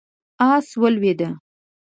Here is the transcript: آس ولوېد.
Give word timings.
آس 0.51 0.67
ولوېد. 0.81 1.21